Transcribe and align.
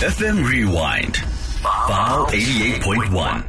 FM 0.00 0.44
Rewind. 0.48 1.16
File 1.16 2.26
88.1. 2.26 3.46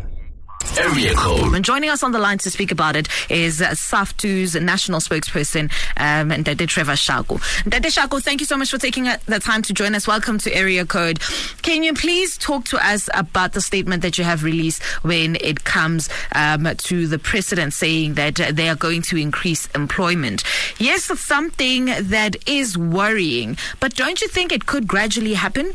Area 0.77 1.13
code. 1.15 1.53
And 1.55 1.65
joining 1.65 1.89
us 1.89 2.03
on 2.03 2.11
the 2.11 2.19
line 2.19 2.37
to 2.39 2.51
speak 2.51 2.71
about 2.71 2.95
it 2.95 3.07
is 3.29 3.61
uh, 3.61 3.69
SAFTU's 3.73 4.55
national 4.55 4.99
spokesperson, 4.99 5.71
um, 5.97 6.29
Ndade 6.29 6.67
Trevor 6.67 6.95
Shaku. 6.95 7.37
Ndade 7.65 7.91
Shaku, 7.91 8.19
thank 8.19 8.39
you 8.41 8.45
so 8.45 8.57
much 8.57 8.69
for 8.71 8.77
taking 8.77 9.07
uh, 9.07 9.17
the 9.25 9.39
time 9.39 9.61
to 9.63 9.73
join 9.73 9.95
us. 9.95 10.07
Welcome 10.07 10.37
to 10.39 10.53
Area 10.55 10.85
Code. 10.85 11.19
Can 11.61 11.83
you 11.83 11.93
please 11.93 12.37
talk 12.37 12.65
to 12.65 12.77
us 12.77 13.09
about 13.13 13.53
the 13.53 13.61
statement 13.61 14.01
that 14.03 14.17
you 14.17 14.23
have 14.23 14.43
released 14.43 14.83
when 15.03 15.37
it 15.41 15.63
comes 15.63 16.09
um, 16.33 16.67
to 16.75 17.07
the 17.07 17.19
president 17.19 17.73
saying 17.73 18.13
that 18.15 18.35
they 18.35 18.69
are 18.69 18.75
going 18.75 19.01
to 19.03 19.17
increase 19.17 19.67
employment? 19.75 20.43
Yes, 20.77 21.09
it's 21.09 21.21
something 21.21 21.85
that 21.85 22.35
is 22.47 22.77
worrying, 22.77 23.57
but 23.79 23.95
don't 23.95 24.21
you 24.21 24.27
think 24.27 24.51
it 24.51 24.65
could 24.65 24.87
gradually 24.87 25.33
happen? 25.33 25.73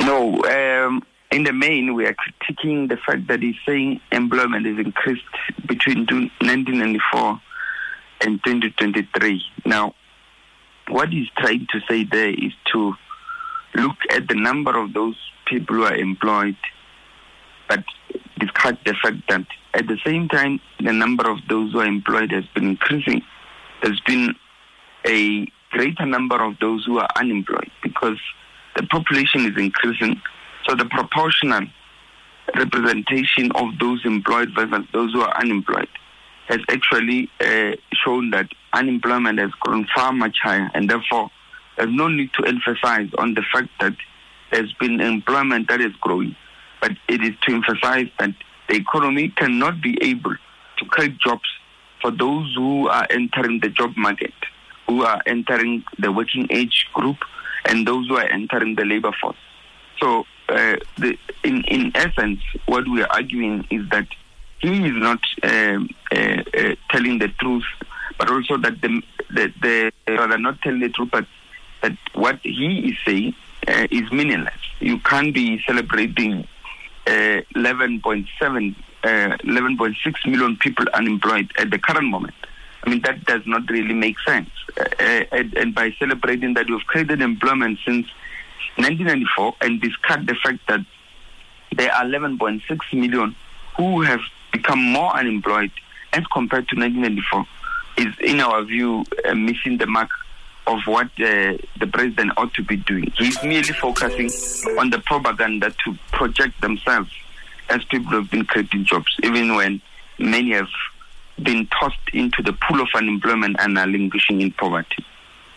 No, 0.00 0.44
um, 0.44 1.02
in 1.34 1.42
the 1.42 1.52
main, 1.52 1.94
we 1.94 2.06
are 2.06 2.14
critiquing 2.14 2.88
the 2.88 2.96
fact 2.96 3.26
that 3.26 3.42
he's 3.42 3.56
saying 3.66 4.00
employment 4.12 4.68
is 4.68 4.78
increased 4.78 5.24
between 5.66 6.06
1994 6.06 7.40
and 8.20 8.40
2023. 8.44 9.42
Now, 9.66 9.94
what 10.88 11.08
he's 11.08 11.28
trying 11.36 11.66
to 11.72 11.80
say 11.88 12.04
there 12.04 12.30
is 12.30 12.52
to 12.72 12.94
look 13.74 13.96
at 14.10 14.28
the 14.28 14.36
number 14.36 14.78
of 14.78 14.92
those 14.92 15.16
people 15.46 15.74
who 15.74 15.82
are 15.82 15.96
employed, 15.96 16.56
but 17.68 17.82
discard 18.38 18.78
the 18.86 18.94
fact 19.02 19.28
that 19.28 19.44
at 19.74 19.88
the 19.88 19.98
same 20.06 20.28
time, 20.28 20.60
the 20.78 20.92
number 20.92 21.28
of 21.28 21.38
those 21.48 21.72
who 21.72 21.80
are 21.80 21.86
employed 21.86 22.30
has 22.30 22.44
been 22.54 22.68
increasing. 22.68 23.22
There's 23.82 24.00
been 24.06 24.36
a 25.04 25.48
greater 25.72 26.06
number 26.06 26.40
of 26.40 26.60
those 26.60 26.84
who 26.84 26.98
are 26.98 27.08
unemployed 27.16 27.72
because 27.82 28.20
the 28.76 28.84
population 28.84 29.46
is 29.46 29.56
increasing, 29.56 30.20
so 30.66 30.74
the 30.74 30.86
proportional 30.86 31.66
representation 32.56 33.50
of 33.52 33.78
those 33.78 34.04
employed 34.04 34.50
versus 34.54 34.86
those 34.92 35.12
who 35.12 35.20
are 35.22 35.36
unemployed 35.40 35.88
has 36.46 36.60
actually 36.68 37.30
uh, 37.40 37.72
shown 37.92 38.30
that 38.30 38.48
unemployment 38.72 39.38
has 39.38 39.50
grown 39.60 39.86
far 39.94 40.12
much 40.12 40.36
higher, 40.42 40.70
and 40.74 40.90
therefore 40.90 41.30
there's 41.76 41.92
no 41.92 42.08
need 42.08 42.30
to 42.34 42.44
emphasize 42.44 43.08
on 43.18 43.34
the 43.34 43.42
fact 43.52 43.68
that 43.80 43.94
there's 44.52 44.72
been 44.74 45.00
employment 45.00 45.68
that 45.68 45.80
is 45.80 45.92
growing, 46.00 46.36
but 46.80 46.92
it 47.08 47.22
is 47.22 47.32
to 47.42 47.54
emphasize 47.54 48.08
that 48.18 48.30
the 48.68 48.76
economy 48.76 49.28
cannot 49.36 49.80
be 49.82 49.98
able 50.02 50.34
to 50.78 50.84
create 50.86 51.18
jobs 51.18 51.48
for 52.00 52.10
those 52.10 52.54
who 52.54 52.88
are 52.88 53.06
entering 53.10 53.60
the 53.60 53.70
job 53.70 53.96
market, 53.96 54.34
who 54.86 55.02
are 55.02 55.20
entering 55.26 55.82
the 55.98 56.12
working 56.12 56.46
age 56.50 56.86
group, 56.92 57.16
and 57.64 57.86
those 57.86 58.06
who 58.08 58.16
are 58.16 58.30
entering 58.30 58.74
the 58.74 58.84
labor 58.84 59.12
force. 59.20 59.36
So, 60.00 60.24
uh, 60.48 60.76
the, 60.98 61.16
in, 61.42 61.64
in 61.64 61.92
essence, 61.94 62.40
what 62.66 62.86
we 62.88 63.02
are 63.02 63.10
arguing 63.10 63.66
is 63.70 63.88
that 63.90 64.06
he 64.58 64.86
is 64.86 64.94
not 64.94 65.20
um, 65.42 65.88
uh, 66.12 66.42
uh, 66.56 66.74
telling 66.90 67.18
the 67.18 67.28
truth, 67.28 67.64
but 68.18 68.30
also 68.30 68.56
that 68.58 68.80
the, 68.80 69.02
the, 69.30 69.52
the 69.60 69.92
rather 70.08 70.38
not 70.38 70.60
telling 70.62 70.80
the 70.80 70.88
truth, 70.88 71.10
but 71.10 71.26
that 71.82 71.96
what 72.14 72.38
he 72.42 72.90
is 72.90 72.96
saying 73.04 73.34
uh, 73.68 73.86
is 73.90 74.10
meaningless. 74.10 74.54
You 74.80 74.98
can't 75.00 75.34
be 75.34 75.62
celebrating 75.66 76.46
uh, 77.06 77.40
11.7, 77.54 78.74
uh, 79.02 79.06
11.6 79.06 80.30
million 80.30 80.56
people 80.56 80.86
unemployed 80.94 81.50
at 81.58 81.70
the 81.70 81.78
current 81.78 82.08
moment. 82.08 82.34
I 82.84 82.90
mean, 82.90 83.00
that 83.02 83.24
does 83.24 83.42
not 83.46 83.68
really 83.70 83.94
make 83.94 84.18
sense. 84.20 84.50
And, 84.98 85.54
and, 85.56 85.74
by 85.74 85.92
celebrating 85.98 86.54
that 86.54 86.68
you've 86.68 86.86
created 86.86 87.22
employment 87.22 87.78
since 87.84 88.06
1994 88.76 89.54
and 89.60 89.80
discard 89.80 90.26
the 90.26 90.34
fact 90.34 90.58
that 90.68 90.80
there 91.76 91.92
are 91.92 92.04
11.6 92.04 92.60
million 92.92 93.34
who 93.76 94.02
have 94.02 94.20
become 94.52 94.80
more 94.80 95.14
unemployed 95.16 95.70
as 96.12 96.24
compared 96.32 96.68
to 96.68 96.76
1994 96.76 97.46
is, 97.96 98.14
in 98.20 98.40
our 98.40 98.62
view, 98.64 99.04
uh, 99.24 99.34
missing 99.34 99.78
the 99.78 99.86
mark 99.86 100.10
of 100.66 100.80
what 100.86 101.06
uh, 101.20 101.56
the 101.78 101.88
president 101.92 102.32
ought 102.36 102.52
to 102.54 102.62
be 102.62 102.76
doing. 102.76 103.12
He's 103.16 103.40
merely 103.42 103.72
focusing 103.74 104.30
on 104.78 104.90
the 104.90 104.98
propaganda 105.04 105.74
to 105.84 105.98
project 106.12 106.60
themselves 106.60 107.10
as 107.68 107.84
people 107.84 108.12
have 108.12 108.30
been 108.30 108.44
creating 108.44 108.84
jobs, 108.84 109.14
even 109.22 109.54
when 109.54 109.80
many 110.18 110.52
have 110.52 110.68
been 111.42 111.66
tossed 111.66 111.98
into 112.12 112.42
the 112.42 112.52
pool 112.52 112.80
of 112.80 112.88
unemployment 112.94 113.56
and 113.58 113.78
are 113.78 113.86
languishing 113.86 114.40
in 114.40 114.52
poverty. 114.52 115.04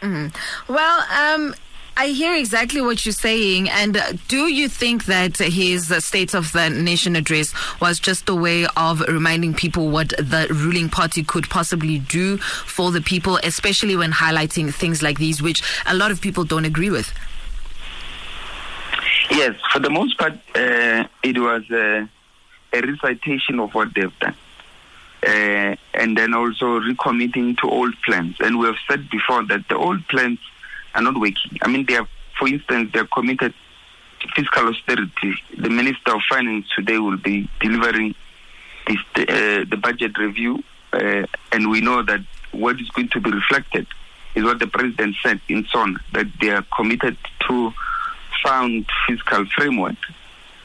Mm-hmm. 0.01 0.73
Well, 0.73 1.05
um, 1.11 1.55
I 1.99 2.09
hear 2.09 2.35
exactly 2.35 2.79
what 2.79 3.03
you're 3.07 3.11
saying. 3.11 3.69
And 3.69 3.99
do 4.27 4.45
you 4.53 4.69
think 4.69 5.05
that 5.05 5.37
his 5.39 5.91
State 6.05 6.35
of 6.35 6.51
the 6.51 6.69
Nation 6.69 7.15
address 7.15 7.55
was 7.81 7.99
just 7.99 8.29
a 8.29 8.35
way 8.35 8.67
of 8.77 9.01
reminding 9.01 9.55
people 9.55 9.89
what 9.89 10.09
the 10.09 10.45
ruling 10.51 10.89
party 10.89 11.23
could 11.23 11.49
possibly 11.49 11.97
do 11.97 12.37
for 12.37 12.91
the 12.91 13.01
people, 13.01 13.39
especially 13.43 13.95
when 13.95 14.11
highlighting 14.11 14.71
things 14.71 15.01
like 15.01 15.17
these, 15.17 15.41
which 15.41 15.63
a 15.87 15.95
lot 15.95 16.11
of 16.11 16.21
people 16.21 16.43
don't 16.43 16.65
agree 16.65 16.91
with? 16.91 17.11
Yes, 19.31 19.55
for 19.73 19.79
the 19.79 19.89
most 19.89 20.19
part, 20.19 20.33
uh, 20.53 21.03
it 21.23 21.39
was 21.39 21.63
uh, 21.71 22.05
a 22.73 22.81
recitation 22.81 23.59
of 23.59 23.73
what 23.73 23.91
they've 23.95 24.19
done. 24.19 24.35
Uh, 25.25 25.75
and 25.95 26.15
then 26.15 26.35
also 26.35 26.79
recommitting 26.79 27.57
to 27.57 27.67
old 27.67 27.95
plans. 28.05 28.35
And 28.39 28.59
we 28.59 28.67
have 28.67 28.77
said 28.87 29.09
before 29.09 29.43
that 29.47 29.67
the 29.67 29.75
old 29.75 30.07
plans 30.09 30.37
are 30.95 31.01
not 31.01 31.19
working. 31.19 31.57
I 31.61 31.67
mean, 31.67 31.85
they 31.85 31.95
are, 31.95 32.07
for 32.37 32.47
instance, 32.47 32.91
they 32.93 32.99
are 32.99 33.07
committed 33.07 33.53
to 34.21 34.27
fiscal 34.35 34.67
austerity. 34.67 35.35
The 35.57 35.69
Minister 35.69 36.15
of 36.15 36.21
Finance 36.29 36.65
today 36.75 36.97
will 36.97 37.17
be 37.17 37.49
delivering 37.59 38.15
this, 38.87 38.97
uh, 39.15 39.65
the 39.69 39.79
budget 39.81 40.17
review, 40.17 40.63
uh, 40.93 41.25
and 41.51 41.69
we 41.69 41.81
know 41.81 42.01
that 42.03 42.21
what 42.51 42.79
is 42.79 42.89
going 42.89 43.09
to 43.09 43.19
be 43.19 43.31
reflected 43.31 43.85
is 44.35 44.43
what 44.43 44.59
the 44.59 44.67
President 44.67 45.15
said 45.21 45.41
in 45.49 45.65
SONA, 45.65 45.99
that 46.13 46.27
they 46.39 46.49
are 46.49 46.65
committed 46.75 47.17
to 47.47 47.73
sound 48.45 48.85
fiscal 49.07 49.45
framework, 49.55 49.95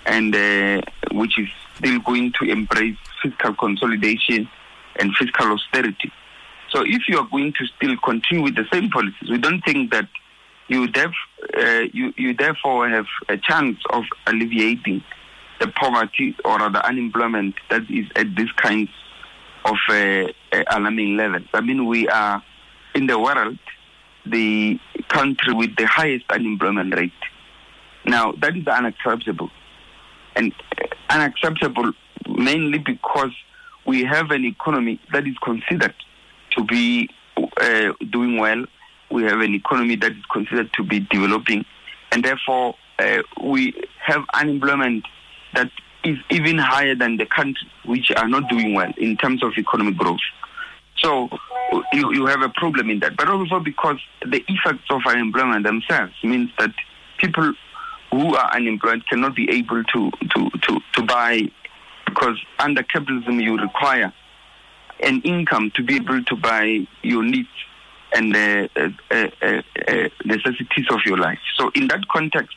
and 0.06 0.34
uh, 0.34 0.82
which 1.10 1.38
is 1.38 1.48
still 1.76 1.98
going 2.00 2.32
to 2.38 2.50
embrace 2.50 2.96
fiscal 3.22 3.54
consolidation 3.54 4.48
and 4.96 5.14
fiscal 5.16 5.52
austerity. 5.52 6.12
So 6.72 6.82
if 6.86 7.02
you 7.06 7.18
are 7.18 7.28
going 7.30 7.52
to 7.52 7.66
still 7.76 7.96
continue 8.02 8.44
with 8.44 8.56
the 8.56 8.64
same 8.72 8.90
policies, 8.90 9.30
we 9.30 9.38
don't 9.38 9.62
think 9.62 9.92
that 9.92 10.08
you, 10.68 10.88
def, 10.88 11.10
uh, 11.56 11.80
you, 11.92 12.14
you 12.16 12.34
therefore 12.34 12.88
have 12.88 13.04
a 13.28 13.36
chance 13.36 13.76
of 13.90 14.04
alleviating 14.26 15.04
the 15.60 15.68
poverty 15.68 16.34
or 16.44 16.58
the 16.70 16.84
unemployment 16.86 17.54
that 17.70 17.82
is 17.90 18.06
at 18.16 18.34
this 18.34 18.50
kind 18.56 18.88
of 19.66 19.76
uh, 19.90 20.24
alarming 20.70 21.16
levels. 21.16 21.46
I 21.52 21.60
mean, 21.60 21.86
we 21.86 22.08
are 22.08 22.42
in 22.94 23.06
the 23.06 23.18
world 23.18 23.58
the 24.24 24.78
country 25.08 25.52
with 25.52 25.76
the 25.76 25.86
highest 25.86 26.24
unemployment 26.30 26.96
rate. 26.96 27.12
Now, 28.06 28.32
that 28.40 28.56
is 28.56 28.66
unacceptable. 28.66 29.50
And 30.36 30.54
uh, 30.80 30.86
unacceptable 31.10 31.92
mainly 32.28 32.78
because 32.78 33.32
we 33.86 34.04
have 34.04 34.30
an 34.30 34.44
economy 34.44 35.00
that 35.12 35.26
is 35.26 35.36
considered 35.42 35.94
to 36.56 36.64
be 36.64 37.08
uh, 37.56 37.92
doing 38.10 38.38
well. 38.38 38.64
We 39.10 39.24
have 39.24 39.40
an 39.40 39.54
economy 39.54 39.96
that 39.96 40.12
is 40.12 40.24
considered 40.32 40.72
to 40.74 40.82
be 40.82 41.00
developing, 41.00 41.64
and 42.10 42.24
therefore 42.24 42.76
uh, 42.98 43.22
we 43.42 43.74
have 44.04 44.24
unemployment 44.34 45.04
that 45.54 45.70
is 46.04 46.18
even 46.30 46.58
higher 46.58 46.94
than 46.94 47.16
the 47.16 47.26
countries 47.26 47.70
which 47.84 48.10
are 48.16 48.28
not 48.28 48.48
doing 48.48 48.74
well 48.74 48.92
in 48.96 49.16
terms 49.16 49.42
of 49.42 49.52
economic 49.56 49.96
growth. 49.96 50.20
So 50.98 51.28
you, 51.92 52.12
you 52.12 52.26
have 52.26 52.42
a 52.42 52.48
problem 52.48 52.90
in 52.90 53.00
that, 53.00 53.16
but 53.16 53.28
also 53.28 53.60
because 53.60 53.98
the 54.24 54.42
effects 54.48 54.86
of 54.90 55.02
unemployment 55.06 55.64
themselves 55.64 56.12
means 56.22 56.50
that 56.58 56.70
people 57.18 57.52
who 58.10 58.36
are 58.36 58.54
unemployed 58.54 59.06
cannot 59.08 59.34
be 59.34 59.50
able 59.50 59.82
to, 59.84 60.10
to, 60.10 60.50
to, 60.50 60.80
to 60.94 61.02
buy 61.02 61.42
because 62.06 62.36
under 62.58 62.82
capitalism 62.82 63.40
you 63.40 63.56
require 63.56 64.12
an 65.00 65.20
income 65.22 65.70
to 65.74 65.82
be 65.82 65.96
able 65.96 66.22
to 66.24 66.36
buy 66.36 66.86
your 67.02 67.22
needs 67.22 67.48
and 68.14 68.34
the 68.34 68.68
uh, 68.76 68.88
uh, 69.10 69.28
uh, 69.40 69.62
uh, 69.88 70.08
necessities 70.24 70.86
of 70.90 71.00
your 71.06 71.16
life. 71.16 71.38
So 71.56 71.70
in 71.74 71.88
that 71.88 72.06
context, 72.08 72.56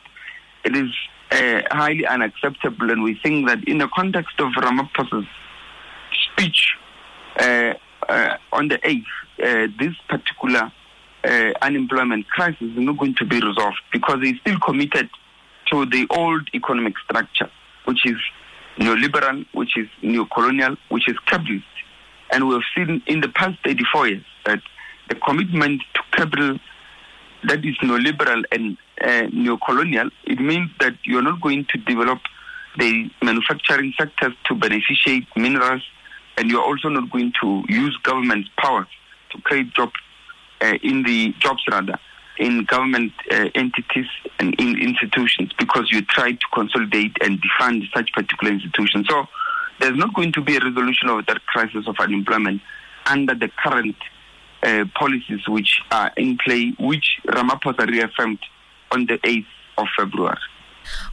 it 0.64 0.76
is 0.76 0.90
uh, 1.30 1.62
highly 1.70 2.06
unacceptable, 2.06 2.90
and 2.90 3.02
we 3.02 3.18
think 3.22 3.48
that 3.48 3.66
in 3.66 3.78
the 3.78 3.88
context 3.88 4.38
of 4.38 4.52
Ramaphosa's 4.52 5.26
speech 6.32 6.74
uh, 7.38 7.74
on 8.52 8.68
the 8.68 8.78
8th, 8.78 9.78
this 9.78 9.94
particular 10.08 10.70
unemployment 11.62 12.28
crisis 12.28 12.60
is 12.62 12.78
not 12.78 12.98
going 12.98 13.14
to 13.16 13.24
be 13.24 13.40
resolved 13.40 13.80
because 13.92 14.20
he's 14.22 14.38
still 14.40 14.58
committed 14.60 15.08
to 15.70 15.86
the 15.86 16.06
old 16.10 16.48
economic 16.54 16.94
structure, 16.98 17.50
which 17.84 18.06
is 18.06 18.16
neoliberal, 18.78 19.44
which 19.52 19.76
is 19.76 19.88
neo-colonial, 20.02 20.76
which 20.90 21.08
is 21.08 21.18
capitalist. 21.26 21.64
And 22.30 22.48
we 22.48 22.54
have 22.54 22.62
seen 22.74 23.02
in 23.06 23.20
the 23.20 23.28
past 23.28 23.58
84 23.64 24.08
years 24.08 24.24
that 24.44 24.60
the 25.08 25.14
commitment 25.14 25.82
to 25.94 26.00
capital 26.12 26.58
that 27.44 27.64
is 27.64 27.76
neoliberal 27.78 28.44
and 28.50 28.76
uh, 29.00 29.28
neocolonial, 29.30 30.10
it 30.24 30.40
means 30.40 30.70
that 30.80 30.94
you're 31.04 31.22
not 31.22 31.40
going 31.40 31.66
to 31.70 31.78
develop 31.78 32.18
the 32.78 33.10
manufacturing 33.22 33.92
sectors 33.98 34.32
to 34.46 34.54
beneficiate 34.54 35.26
minerals, 35.36 35.82
and 36.36 36.50
you're 36.50 36.62
also 36.62 36.88
not 36.88 37.10
going 37.10 37.32
to 37.40 37.62
use 37.68 37.96
government 38.02 38.46
powers 38.58 38.88
to 39.30 39.40
create 39.42 39.72
jobs 39.74 39.94
uh, 40.60 40.74
in 40.82 41.02
the 41.04 41.32
jobs 41.40 41.62
rather 41.70 41.98
in 42.38 42.64
government 42.64 43.12
uh, 43.30 43.48
entities 43.54 44.06
and 44.38 44.54
in 44.60 44.78
institutions 44.78 45.50
because 45.58 45.90
you 45.90 46.02
try 46.02 46.32
to 46.32 46.46
consolidate 46.52 47.16
and 47.22 47.40
defund 47.42 47.82
such 47.94 48.12
particular 48.12 48.52
institutions. 48.52 49.06
So 49.08 49.26
there's 49.80 49.96
not 49.96 50.14
going 50.14 50.32
to 50.32 50.40
be 50.40 50.56
a 50.56 50.60
resolution 50.60 51.08
of 51.08 51.26
that 51.26 51.44
crisis 51.46 51.86
of 51.86 51.96
unemployment 51.98 52.60
under 53.06 53.34
the 53.34 53.50
current 53.62 53.96
uh, 54.62 54.84
policies 54.94 55.46
which 55.48 55.80
are 55.90 56.12
in 56.16 56.38
play, 56.38 56.72
which 56.78 57.18
Ramaphosa 57.26 57.86
reaffirmed 57.86 58.38
on 58.90 59.06
the 59.06 59.18
8th 59.18 59.46
of 59.78 59.86
February. 59.96 60.38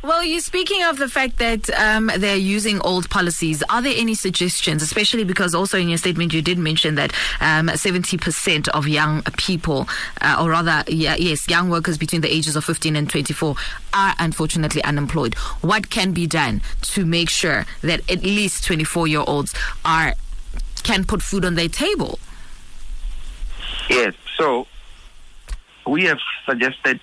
Well, 0.01 0.23
you're 0.23 0.41
speaking 0.41 0.83
of 0.83 0.97
the 0.97 1.09
fact 1.09 1.37
that 1.37 1.69
um, 1.79 2.11
they're 2.17 2.35
using 2.35 2.79
old 2.81 3.09
policies. 3.09 3.63
Are 3.69 3.81
there 3.81 3.93
any 3.95 4.15
suggestions, 4.15 4.81
especially 4.81 5.23
because 5.23 5.55
also 5.55 5.77
in 5.77 5.89
your 5.89 5.97
statement 5.97 6.33
you 6.33 6.41
did 6.41 6.57
mention 6.57 6.95
that 6.95 7.13
um, 7.41 7.67
70% 7.67 8.67
of 8.69 8.87
young 8.87 9.21
people, 9.37 9.87
uh, 10.21 10.37
or 10.41 10.51
rather, 10.51 10.83
yeah, 10.87 11.15
yes, 11.15 11.47
young 11.47 11.69
workers 11.69 11.97
between 11.97 12.21
the 12.21 12.33
ages 12.33 12.55
of 12.55 12.65
15 12.65 12.95
and 12.95 13.09
24 13.09 13.55
are 13.93 14.15
unfortunately 14.19 14.83
unemployed. 14.83 15.35
What 15.61 15.89
can 15.89 16.13
be 16.13 16.27
done 16.27 16.61
to 16.81 17.05
make 17.05 17.29
sure 17.29 17.65
that 17.81 18.09
at 18.09 18.23
least 18.23 18.65
24 18.65 19.07
year 19.07 19.23
olds 19.25 19.53
are 19.85 20.13
can 20.83 21.05
put 21.05 21.21
food 21.21 21.45
on 21.45 21.55
their 21.55 21.69
table? 21.69 22.19
Yes, 23.89 24.13
so 24.37 24.67
we 25.87 26.03
have 26.05 26.19
suggested 26.45 26.99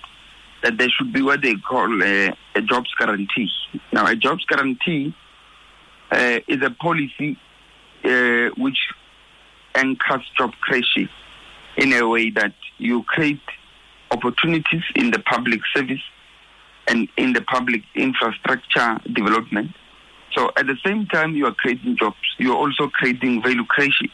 that 0.63 0.77
there 0.77 0.89
should 0.89 1.11
be 1.11 1.21
what 1.21 1.41
they 1.41 1.55
call 1.55 2.03
a, 2.03 2.35
a 2.55 2.61
jobs 2.61 2.89
guarantee. 2.97 3.49
Now, 3.91 4.05
a 4.07 4.15
jobs 4.15 4.45
guarantee 4.45 5.13
uh, 6.11 6.39
is 6.47 6.61
a 6.61 6.71
policy 6.71 7.37
uh, 8.03 8.49
which 8.57 8.77
anchors 9.75 10.29
job 10.37 10.51
creation 10.61 11.09
in 11.77 11.93
a 11.93 12.07
way 12.07 12.29
that 12.31 12.53
you 12.77 13.03
create 13.03 13.41
opportunities 14.11 14.83
in 14.95 15.11
the 15.11 15.19
public 15.19 15.61
service 15.73 16.01
and 16.87 17.07
in 17.17 17.33
the 17.33 17.41
public 17.41 17.81
infrastructure 17.95 18.97
development. 19.13 19.71
So 20.33 20.51
at 20.57 20.67
the 20.67 20.77
same 20.85 21.07
time 21.07 21.35
you 21.35 21.45
are 21.45 21.53
creating 21.53 21.97
jobs, 21.97 22.17
you 22.37 22.51
are 22.51 22.57
also 22.57 22.87
creating 22.87 23.41
value 23.41 23.65
creation. 23.65 24.09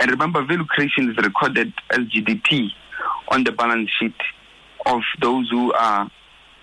And 0.00 0.10
remember, 0.10 0.44
value 0.44 0.64
creation 0.64 1.10
is 1.10 1.16
recorded 1.16 1.72
as 1.90 2.00
GDP 2.00 2.68
on 3.28 3.44
the 3.44 3.52
balance 3.52 3.90
sheet 3.98 4.14
of 4.88 5.02
those 5.20 5.48
who 5.50 5.72
are 5.72 6.10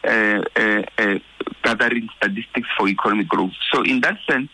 uh, 0.03 0.41
uh, 0.55 0.81
uh, 0.97 1.19
gathering 1.63 2.09
statistics 2.17 2.67
for 2.77 2.87
economic 2.87 3.27
growth. 3.29 3.53
So, 3.71 3.83
in 3.83 4.01
that 4.01 4.17
sense, 4.29 4.49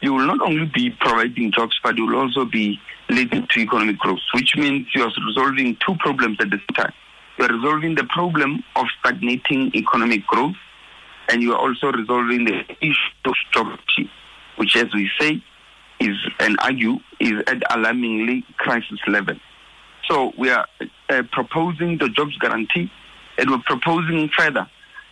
you 0.00 0.12
will 0.12 0.26
not 0.26 0.40
only 0.42 0.66
be 0.66 0.90
providing 0.90 1.52
jobs, 1.52 1.78
but 1.82 1.96
you 1.96 2.06
will 2.06 2.16
also 2.16 2.44
be 2.44 2.78
leading 3.08 3.46
to 3.48 3.60
economic 3.60 3.98
growth, 3.98 4.20
which 4.34 4.54
means 4.56 4.86
you 4.94 5.02
are 5.02 5.12
resolving 5.26 5.76
two 5.86 5.94
problems 6.00 6.36
at 6.40 6.50
the 6.50 6.58
same 6.58 6.74
time. 6.74 6.92
You 7.38 7.46
are 7.46 7.56
resolving 7.56 7.94
the 7.94 8.04
problem 8.04 8.62
of 8.76 8.86
stagnating 9.00 9.72
economic 9.74 10.26
growth, 10.26 10.56
and 11.28 11.42
you 11.42 11.54
are 11.54 11.58
also 11.58 11.90
resolving 11.90 12.44
the 12.44 12.60
issue 12.80 12.94
of 13.24 13.34
job 13.52 13.78
which, 14.56 14.76
as 14.76 14.92
we 14.94 15.10
say, 15.18 15.42
is 16.00 16.16
and 16.38 16.56
argue 16.60 16.98
is 17.20 17.42
at 17.46 17.62
alarmingly 17.74 18.44
crisis 18.58 18.98
level. 19.06 19.34
So 20.08 20.32
we 20.36 20.50
are 20.50 20.66
uh, 21.08 21.22
proposing 21.32 21.98
the 21.98 22.08
jobs 22.10 22.36
guarantee, 22.38 22.90
and 23.38 23.50
we're 23.50 23.62
proposing 23.66 24.28
further 24.36 24.68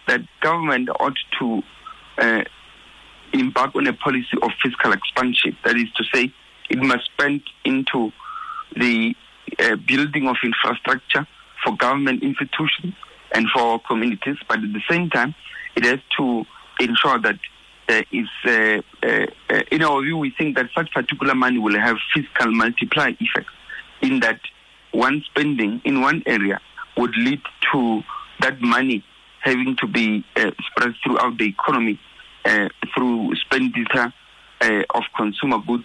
that 0.09 0.21
government 0.41 0.89
ought 1.01 1.19
to 1.39 1.63
uh, 2.19 2.43
embark 3.33 3.75
on 3.75 3.87
a 3.87 3.93
policy 3.93 4.37
of 4.43 4.51
fiscal 4.63 4.93
expansion. 4.93 5.57
That 5.65 5.77
is 5.77 5.91
to 5.97 6.05
say, 6.13 6.33
it 6.71 6.79
must 6.79 7.05
spend 7.07 7.43
into 7.65 8.13
the 8.77 9.15
uh, 9.59 9.77
building 9.77 10.29
of 10.29 10.37
infrastructure 10.43 11.27
for 11.65 11.77
government 11.77 12.23
institutions 12.23 12.95
and 13.35 13.47
for 13.55 13.81
communities, 13.81 14.37
but 14.49 14.59
at 14.59 14.73
the 14.73 14.83
same 14.91 15.11
time, 15.11 15.35
it 15.77 15.85
has 15.85 16.01
to 16.19 16.45
ensure 16.81 17.19
that 17.19 17.39
there 17.89 18.05
is, 18.13 18.29
uh, 18.45 18.81
uh, 19.03 19.27
uh, 19.51 19.63
in 19.71 19.83
our 19.83 20.03
view, 20.03 20.17
we 20.17 20.31
think 20.31 20.57
that 20.57 20.67
such 20.75 20.91
particular 20.93 21.35
money 21.35 21.59
will 21.59 21.79
have 21.79 21.97
fiscal 22.15 22.51
multiplier 22.53 23.15
effects 23.21 23.53
in 24.01 24.21
that 24.21 24.41
one 24.93 25.23
spending 25.27 25.81
in 25.85 26.01
one 26.01 26.23
area 26.27 26.61
would 26.97 27.17
lead 27.17 27.41
to 27.73 28.03
that 28.41 28.61
money 28.61 29.05
having 29.41 29.77
to 29.77 29.87
be 29.87 30.25
uh, 30.37 30.51
spread 30.71 30.95
throughout 31.05 31.37
the 31.39 31.47
economy 31.47 31.99
uh, 32.45 32.69
through 32.95 33.33
expenditure 33.33 34.13
uh, 34.61 34.83
of 34.95 35.03
consumer 35.17 35.59
goods, 35.67 35.85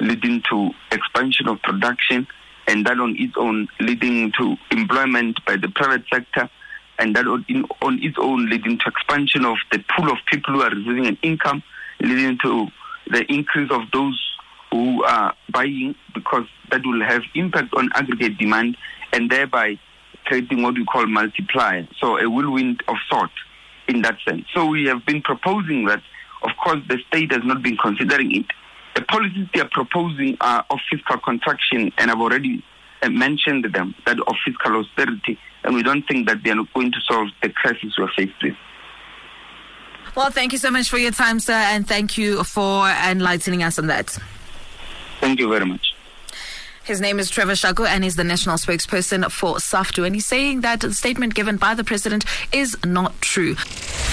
leading 0.00 0.42
to 0.50 0.70
expansion 0.90 1.48
of 1.48 1.60
production, 1.62 2.26
and 2.66 2.86
that 2.86 2.98
on 2.98 3.16
its 3.18 3.34
own 3.36 3.68
leading 3.80 4.32
to 4.32 4.56
employment 4.70 5.38
by 5.46 5.56
the 5.56 5.68
private 5.68 6.04
sector, 6.12 6.50
and 6.98 7.14
that 7.14 7.26
on, 7.26 7.44
in, 7.48 7.64
on 7.82 8.02
its 8.02 8.16
own 8.18 8.48
leading 8.48 8.78
to 8.78 8.84
expansion 8.88 9.44
of 9.44 9.56
the 9.72 9.82
pool 9.96 10.10
of 10.10 10.18
people 10.26 10.54
who 10.54 10.62
are 10.62 10.70
receiving 10.70 11.06
an 11.06 11.18
income, 11.22 11.62
leading 12.00 12.38
to 12.42 12.66
the 13.10 13.24
increase 13.32 13.70
of 13.70 13.82
those 13.92 14.20
who 14.70 15.02
are 15.04 15.34
buying 15.50 15.94
because 16.14 16.44
that 16.70 16.84
will 16.84 17.02
have 17.02 17.22
impact 17.34 17.72
on 17.74 17.88
aggregate 17.94 18.36
demand 18.38 18.76
and 19.12 19.30
thereby 19.30 19.78
creating 20.28 20.62
what 20.62 20.74
we 20.74 20.84
call 20.84 21.06
multiplier. 21.06 21.88
So 21.98 22.18
a 22.18 22.28
whirlwind 22.28 22.82
of 22.86 22.96
sort 23.10 23.30
in 23.88 24.02
that 24.02 24.18
sense. 24.26 24.44
So 24.54 24.66
we 24.66 24.84
have 24.84 25.04
been 25.06 25.22
proposing 25.22 25.86
that, 25.86 26.02
of 26.42 26.50
course, 26.62 26.80
the 26.88 26.98
state 27.08 27.32
has 27.32 27.40
not 27.44 27.62
been 27.62 27.78
considering 27.78 28.36
it. 28.36 28.46
The 28.94 29.02
policies 29.02 29.48
they 29.54 29.60
are 29.60 29.70
proposing 29.72 30.36
are 30.40 30.64
of 30.70 30.78
fiscal 30.90 31.18
contraction, 31.18 31.90
and 31.96 32.10
I've 32.10 32.20
already 32.20 32.62
uh, 33.02 33.08
mentioned 33.08 33.64
them, 33.72 33.94
that 34.06 34.18
of 34.20 34.34
fiscal 34.44 34.76
austerity, 34.76 35.38
and 35.64 35.74
we 35.74 35.82
don't 35.82 36.02
think 36.06 36.28
that 36.28 36.42
they 36.44 36.50
are 36.50 36.62
going 36.74 36.92
to 36.92 36.98
solve 37.08 37.28
the 37.42 37.48
crisis 37.48 37.94
we're 37.98 38.10
faced 38.16 38.42
with. 38.42 38.54
Well, 40.14 40.30
thank 40.30 40.52
you 40.52 40.58
so 40.58 40.70
much 40.70 40.90
for 40.90 40.98
your 40.98 41.12
time, 41.12 41.40
sir, 41.40 41.52
and 41.52 41.86
thank 41.86 42.18
you 42.18 42.44
for 42.44 42.88
enlightening 42.88 43.62
us 43.62 43.78
on 43.78 43.86
that. 43.86 44.18
Thank 45.20 45.38
you 45.40 45.48
very 45.48 45.64
much. 45.64 45.87
His 46.88 47.02
name 47.02 47.20
is 47.20 47.28
Trevor 47.28 47.54
Shaku, 47.54 47.84
and 47.84 48.02
he's 48.02 48.16
the 48.16 48.24
national 48.24 48.56
spokesperson 48.56 49.30
for 49.30 49.56
SAFTU. 49.56 50.06
And 50.06 50.14
he's 50.14 50.24
saying 50.24 50.62
that 50.62 50.80
the 50.80 50.94
statement 50.94 51.34
given 51.34 51.58
by 51.58 51.74
the 51.74 51.84
president 51.84 52.24
is 52.50 52.78
not 52.82 53.12
true. 53.20 53.56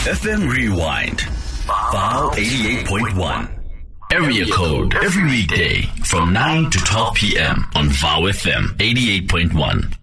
FM 0.03 0.51
Rewind, 0.51 1.21
File 1.21 2.31
88.1. 2.31 3.49
Area 4.11 4.45
code 4.47 4.93
every 4.95 5.23
weekday 5.23 5.83
from 6.03 6.33
9 6.33 6.69
to 6.69 6.77
12 6.79 7.15
p.m. 7.15 7.65
on 7.75 7.87
VOW 7.87 8.23
FM 8.23 8.75
88.1. 8.75 9.95